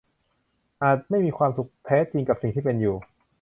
[0.83, 2.95] อาจไม่มีความสุขแท้จริงกับสิ่งที่เป็นอยู่